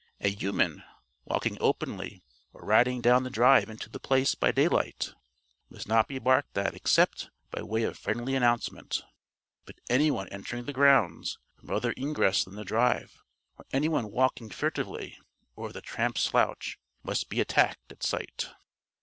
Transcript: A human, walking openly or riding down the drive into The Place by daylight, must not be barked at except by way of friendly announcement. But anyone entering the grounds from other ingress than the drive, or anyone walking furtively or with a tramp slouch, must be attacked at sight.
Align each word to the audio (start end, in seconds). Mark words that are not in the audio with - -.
A 0.19 0.29
human, 0.31 0.83
walking 1.25 1.59
openly 1.61 2.23
or 2.53 2.65
riding 2.65 3.01
down 3.01 3.21
the 3.21 3.29
drive 3.29 3.69
into 3.69 3.87
The 3.87 3.99
Place 3.99 4.33
by 4.33 4.51
daylight, 4.51 5.13
must 5.69 5.87
not 5.87 6.07
be 6.07 6.17
barked 6.17 6.57
at 6.57 6.73
except 6.73 7.29
by 7.51 7.61
way 7.61 7.83
of 7.83 7.99
friendly 7.99 8.33
announcement. 8.33 9.03
But 9.63 9.79
anyone 9.91 10.27
entering 10.29 10.65
the 10.65 10.73
grounds 10.73 11.37
from 11.55 11.69
other 11.69 11.93
ingress 11.95 12.43
than 12.43 12.55
the 12.55 12.65
drive, 12.65 13.21
or 13.59 13.67
anyone 13.71 14.09
walking 14.09 14.49
furtively 14.49 15.19
or 15.55 15.67
with 15.67 15.75
a 15.77 15.81
tramp 15.81 16.17
slouch, 16.17 16.79
must 17.03 17.29
be 17.29 17.39
attacked 17.39 17.91
at 17.91 18.01
sight. 18.01 18.47